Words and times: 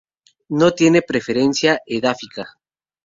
No 0.49 0.71
tiene 0.71 1.03
preferencia 1.03 1.79
edáfica. 1.85 2.55